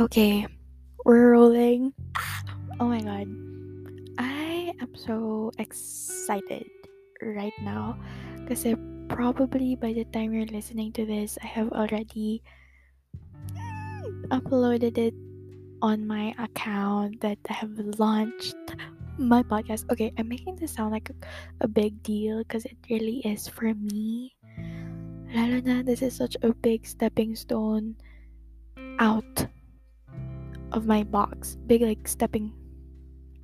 Okay, 0.00 0.48
we're 1.04 1.36
rolling. 1.36 1.92
Oh 2.80 2.88
my 2.88 3.04
god. 3.04 3.28
I 4.16 4.72
am 4.80 4.96
so 4.96 5.52
excited 5.60 6.64
right 7.20 7.52
now 7.60 8.00
because 8.40 8.64
probably 9.12 9.76
by 9.76 9.92
the 9.92 10.08
time 10.08 10.32
you're 10.32 10.48
listening 10.48 10.96
to 10.96 11.04
this, 11.04 11.36
I 11.44 11.52
have 11.52 11.68
already 11.76 12.40
uploaded 14.32 14.96
it 14.96 15.12
on 15.84 16.08
my 16.08 16.32
account 16.40 17.20
that 17.20 17.36
I 17.50 17.60
have 17.60 17.76
launched 18.00 18.56
my 19.20 19.44
podcast. 19.44 19.84
Okay, 19.92 20.16
I'm 20.16 20.32
making 20.32 20.56
this 20.56 20.72
sound 20.72 20.96
like 20.96 21.12
a, 21.12 21.16
a 21.60 21.68
big 21.68 22.00
deal 22.00 22.40
because 22.40 22.64
it 22.64 22.80
really 22.88 23.20
is 23.28 23.52
for 23.52 23.76
me. 23.76 24.32
Lalo 25.36 25.60
na, 25.60 25.84
this 25.84 26.00
is 26.00 26.16
such 26.16 26.40
a 26.40 26.56
big 26.64 26.88
stepping 26.88 27.36
stone 27.36 28.00
out 28.96 29.44
of 30.72 30.86
my 30.86 31.02
box. 31.02 31.56
Big 31.66 31.82
like 31.82 32.06
stepping 32.06 32.52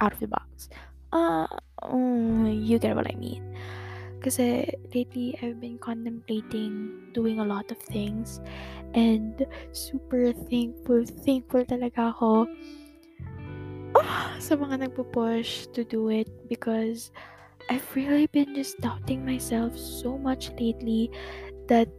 out 0.01 0.13
of 0.13 0.21
the 0.21 0.29
box. 0.29 0.69
Uh, 1.13 1.47
oh, 1.83 2.47
you 2.47 2.79
get 2.79 2.97
what 2.97 3.07
I 3.07 3.17
mean. 3.17 3.43
Because 4.19 4.39
uh, 4.41 4.67
lately 4.95 5.39
I've 5.43 5.61
been 5.61 5.79
contemplating 5.79 7.11
doing 7.13 7.39
a 7.39 7.45
lot 7.45 7.71
of 7.71 7.79
things 7.79 8.41
and 8.95 9.47
super 9.73 10.33
thankful, 10.33 11.05
thankful 11.25 11.65
talaga 11.65 12.11
ako 12.17 12.49
oh, 13.95 14.31
sa 14.41 14.57
mga 14.57 14.89
nagpo-push 14.89 15.71
to 15.73 15.85
do 15.85 16.09
it 16.09 16.29
because 16.49 17.13
I've 17.71 17.87
really 17.95 18.27
been 18.27 18.55
just 18.55 18.79
doubting 18.81 19.25
myself 19.25 19.77
so 19.79 20.19
much 20.19 20.51
lately 20.59 21.11
that 21.67 21.91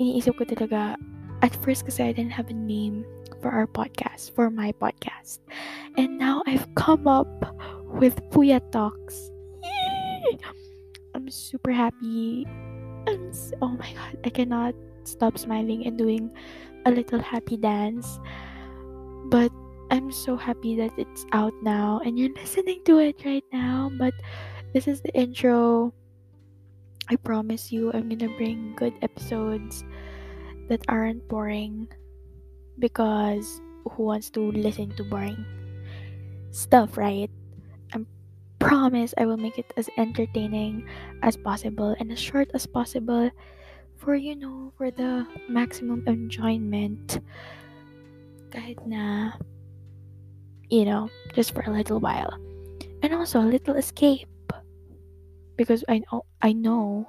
iniisip 0.00 0.34
ko 0.36 0.44
talaga 0.44 0.96
at 1.44 1.52
first 1.60 1.84
kasi 1.84 2.10
I 2.10 2.12
didn't 2.12 2.32
have 2.32 2.48
a 2.48 2.56
name 2.56 3.04
for 3.42 3.50
our 3.50 3.66
podcast, 3.66 4.30
for 4.32 4.48
my 4.48 4.70
podcast. 4.78 5.42
And 5.98 6.16
now 6.16 6.42
I've 6.46 6.64
come 6.78 7.10
up 7.10 7.28
with 7.90 8.14
Puyat 8.30 8.70
Talks. 8.70 9.30
Yay! 9.62 10.38
I'm 11.14 11.28
super 11.28 11.74
happy. 11.74 12.46
I'm 13.10 13.34
so, 13.34 13.58
oh 13.60 13.74
my 13.74 13.92
god, 13.92 14.16
I 14.24 14.30
cannot 14.30 14.74
stop 15.02 15.36
smiling 15.36 15.84
and 15.84 15.98
doing 15.98 16.30
a 16.86 16.90
little 16.94 17.20
happy 17.20 17.58
dance. 17.58 18.22
But 19.26 19.50
I'm 19.90 20.12
so 20.12 20.36
happy 20.36 20.76
that 20.76 20.94
it's 20.96 21.26
out 21.32 21.52
now 21.62 22.00
and 22.06 22.16
you're 22.16 22.32
listening 22.32 22.80
to 22.86 22.98
it 22.98 23.20
right 23.26 23.44
now. 23.52 23.90
But 23.98 24.14
this 24.72 24.86
is 24.86 25.02
the 25.02 25.12
intro. 25.18 25.92
I 27.10 27.16
promise 27.16 27.72
you, 27.72 27.90
I'm 27.92 28.08
gonna 28.08 28.32
bring 28.38 28.72
good 28.78 28.94
episodes 29.02 29.84
that 30.70 30.80
aren't 30.88 31.26
boring 31.28 31.90
because 32.78 33.60
who 33.90 34.04
wants 34.04 34.30
to 34.30 34.52
listen 34.52 34.90
to 34.96 35.04
boring 35.04 35.44
stuff, 36.50 36.96
right? 36.96 37.30
I 37.92 38.04
promise 38.58 39.14
I 39.18 39.26
will 39.26 39.36
make 39.36 39.58
it 39.58 39.72
as 39.76 39.88
entertaining 39.98 40.86
as 41.22 41.36
possible 41.36 41.96
and 41.98 42.12
as 42.12 42.20
short 42.20 42.50
as 42.54 42.66
possible 42.66 43.30
for 43.96 44.14
you 44.14 44.34
know 44.34 44.72
for 44.76 44.90
the 44.90 45.26
maximum 45.48 46.02
enjoyment. 46.06 47.20
Kahit 48.50 48.78
na 48.86 49.32
you 50.68 50.84
know 50.84 51.08
just 51.34 51.54
for 51.54 51.62
a 51.66 51.70
little 51.72 52.00
while. 52.00 52.32
And 53.02 53.14
also 53.14 53.40
a 53.42 53.48
little 53.50 53.74
escape. 53.74 54.28
Because 55.56 55.84
I 55.88 56.02
know 56.06 56.24
I 56.40 56.52
know 56.52 57.06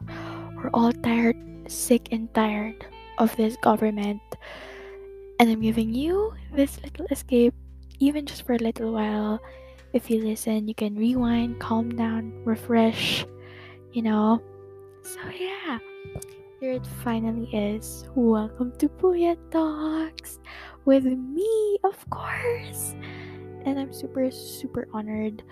we're 0.58 0.74
all 0.74 0.92
tired 0.92 1.38
sick 1.68 2.10
and 2.12 2.34
tired 2.34 2.86
of 3.18 3.36
this 3.38 3.56
government 3.62 4.22
and 5.44 5.52
I'm 5.52 5.60
giving 5.60 5.94
you 5.94 6.34
this 6.56 6.80
little 6.84 7.06
escape, 7.12 7.54
even 8.00 8.26
just 8.26 8.48
for 8.48 8.54
a 8.54 8.64
little 8.64 8.94
while. 8.94 9.42
If 9.92 10.10
you 10.10 10.24
listen, 10.24 10.70
you 10.70 10.74
can 10.74 10.96
rewind, 10.96 11.60
calm 11.60 11.98
down, 11.98 12.32
refresh, 12.46 13.26
you 13.92 14.04
know. 14.04 14.42
So, 15.02 15.20
yeah, 15.38 15.80
here 16.62 16.72
it 16.72 16.88
finally 17.04 17.52
is. 17.52 18.08
Welcome 18.16 18.72
to 18.78 18.88
Puyat 18.88 19.36
Talks 19.52 20.40
with 20.86 21.04
me, 21.04 21.78
of 21.84 22.10
course. 22.10 22.96
And 23.66 23.78
I'm 23.78 23.92
super, 23.92 24.32
super 24.32 24.88
honored 24.94 25.44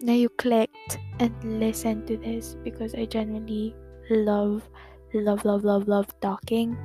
that 0.00 0.16
you 0.16 0.30
clicked 0.30 0.96
and 1.20 1.60
listened 1.60 2.06
to 2.06 2.16
this 2.16 2.56
because 2.64 2.94
I 2.94 3.04
genuinely 3.04 3.76
love, 4.08 4.66
love, 5.12 5.44
love, 5.44 5.64
love, 5.64 5.86
love 5.86 6.08
talking 6.22 6.78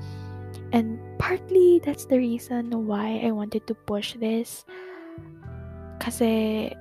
and 0.74 1.00
partly 1.30 1.78
that's 1.86 2.10
the 2.10 2.18
reason 2.18 2.74
why 2.90 3.22
I 3.22 3.30
wanted 3.30 3.68
to 3.70 3.78
push 3.86 4.18
this. 4.18 4.66
Kasi, 6.02 6.74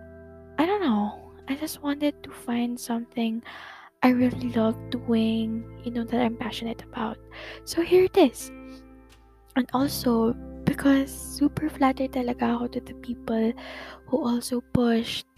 I 0.56 0.64
don't 0.64 0.80
know. 0.80 1.20
I 1.52 1.54
just 1.54 1.84
wanted 1.84 2.16
to 2.24 2.32
find 2.32 2.80
something 2.80 3.44
I 4.00 4.08
really 4.08 4.48
love 4.56 4.72
doing, 4.88 5.68
you 5.84 5.92
know, 5.92 6.04
that 6.04 6.24
I'm 6.24 6.32
passionate 6.40 6.80
about. 6.80 7.20
So 7.68 7.84
here 7.84 8.08
it 8.08 8.16
is. 8.16 8.48
And 9.52 9.68
also, 9.76 10.32
because 10.64 11.12
super 11.12 11.68
flattered 11.68 12.16
talaga 12.16 12.56
ako 12.56 12.72
to 12.72 12.80
the 12.80 12.96
people 13.04 13.52
who 14.08 14.16
also 14.16 14.64
pushed 14.72 15.28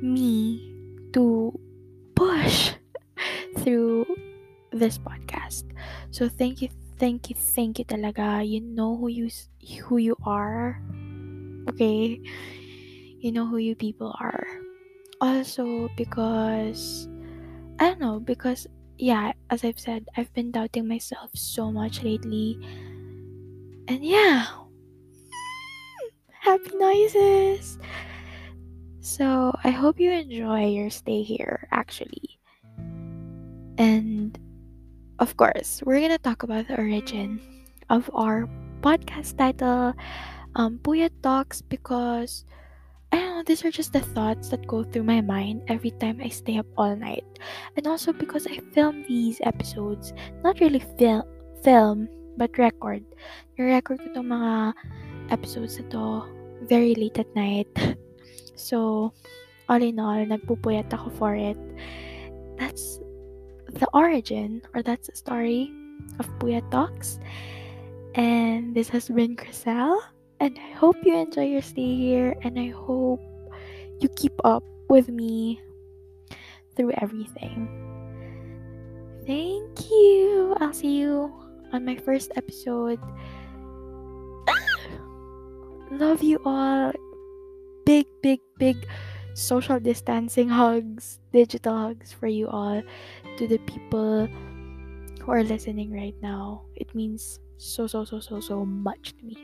me 0.00 0.64
to 1.12 1.52
push 2.16 2.72
through 3.60 4.08
this 4.72 4.96
podcast. 4.96 5.68
So 6.08 6.24
thank 6.24 6.62
you, 6.64 6.72
thank 7.00 7.32
you, 7.32 7.34
thank 7.34 7.80
you 7.80 7.88
talaga. 7.88 8.44
You 8.44 8.60
know 8.60 8.94
who 8.94 9.08
you 9.08 9.32
who 9.88 9.96
you 9.96 10.14
are. 10.28 10.76
Okay? 11.72 12.20
You 13.24 13.32
know 13.32 13.48
who 13.48 13.56
you 13.56 13.74
people 13.74 14.12
are. 14.20 14.44
Also 15.24 15.88
because 15.96 17.08
I 17.80 17.88
don't 17.88 18.00
know, 18.00 18.20
because 18.20 18.68
yeah, 19.00 19.32
as 19.48 19.64
I've 19.64 19.80
said, 19.80 20.04
I've 20.20 20.32
been 20.36 20.52
doubting 20.52 20.86
myself 20.86 21.32
so 21.32 21.72
much 21.72 22.04
lately. 22.04 22.60
And 23.88 24.04
yeah. 24.04 24.44
Happy 26.44 26.76
noises. 26.76 27.80
So, 29.00 29.56
I 29.64 29.72
hope 29.72 29.98
you 29.98 30.12
enjoy 30.12 30.68
your 30.68 30.92
stay 30.92 31.24
here 31.24 31.68
actually. 31.72 32.36
And 33.80 34.36
of 35.20 35.36
course, 35.36 35.84
we're 35.84 36.00
gonna 36.00 36.18
talk 36.18 36.42
about 36.42 36.66
the 36.66 36.80
origin 36.80 37.38
of 37.92 38.08
our 38.16 38.48
podcast 38.80 39.36
title, 39.36 39.92
um, 40.56 40.80
Puyat 40.80 41.12
Talks, 41.22 41.60
because 41.60 42.48
I 43.12 43.20
don't 43.20 43.36
know, 43.36 43.42
these 43.44 43.64
are 43.64 43.70
just 43.70 43.92
the 43.92 44.00
thoughts 44.00 44.48
that 44.48 44.66
go 44.66 44.82
through 44.82 45.04
my 45.04 45.20
mind 45.20 45.62
every 45.68 45.92
time 46.00 46.20
I 46.24 46.32
stay 46.32 46.58
up 46.58 46.66
all 46.78 46.96
night. 46.96 47.26
And 47.76 47.86
also 47.86 48.12
because 48.12 48.46
I 48.46 48.64
film 48.72 49.04
these 49.06 49.40
episodes, 49.44 50.14
not 50.42 50.60
really 50.60 50.80
fil- 50.96 51.28
film, 51.62 52.08
but 52.38 52.56
record. 52.56 53.04
record 53.58 54.00
ko 54.00 54.08
itong 54.08 54.32
mga 54.32 54.72
episodes 55.28 55.76
na 55.76 55.84
to 55.92 56.04
very 56.64 56.94
late 56.94 57.18
at 57.18 57.28
night. 57.36 57.68
so, 58.56 59.10
all 59.68 59.82
in 59.82 59.98
all, 60.00 60.22
nagpupuyat 60.22 60.88
ako 60.94 61.10
for 61.18 61.34
it. 61.34 61.58
That's 62.56 63.02
the 63.74 63.88
origin, 63.94 64.62
or 64.74 64.82
that's 64.82 65.08
the 65.08 65.16
story 65.16 65.72
of 66.18 66.26
Puyat 66.38 66.70
Talks. 66.70 67.18
And 68.14 68.74
this 68.74 68.88
has 68.90 69.08
been 69.08 69.36
Chriselle, 69.36 70.00
and 70.40 70.58
I 70.58 70.70
hope 70.74 70.96
you 71.04 71.16
enjoy 71.16 71.46
your 71.46 71.62
stay 71.62 71.94
here, 71.94 72.34
and 72.42 72.58
I 72.58 72.68
hope 72.68 73.20
you 74.00 74.08
keep 74.16 74.34
up 74.44 74.64
with 74.88 75.08
me 75.08 75.60
through 76.76 76.92
everything. 76.98 77.68
Thank 79.26 79.90
you. 79.90 80.56
I'll 80.58 80.72
see 80.72 80.98
you 80.98 81.32
on 81.72 81.84
my 81.84 81.96
first 81.96 82.32
episode. 82.34 82.98
Love 85.90 86.22
you 86.22 86.40
all. 86.44 86.92
Big, 87.84 88.06
big, 88.22 88.40
big 88.58 88.86
social 89.34 89.80
distancing 89.80 90.48
hugs, 90.48 91.20
digital 91.32 91.76
hugs 91.76 92.12
for 92.12 92.26
you 92.26 92.48
all, 92.48 92.82
to 93.36 93.48
the 93.48 93.58
people 93.58 94.28
who 95.20 95.30
are 95.32 95.42
listening 95.42 95.92
right 95.92 96.16
now. 96.22 96.62
It 96.76 96.94
means 96.94 97.40
so, 97.56 97.86
so, 97.86 98.04
so, 98.04 98.20
so, 98.20 98.40
so 98.40 98.64
much 98.64 99.14
to 99.18 99.24
me. 99.24 99.36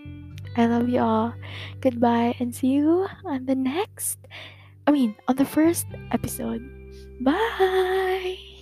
I 0.57 0.67
love 0.67 0.89
you 0.89 1.01
all. 1.01 1.35
Goodbye 1.81 2.35
and 2.41 2.55
see 2.55 2.69
you 2.69 3.07
on 3.25 3.47
the 3.47 3.55
next, 3.55 4.19
I 4.87 4.91
mean, 4.91 5.15
on 5.29 5.37
the 5.37 5.45
first 5.45 5.87
episode. 6.13 6.65
Bye. 7.21 8.56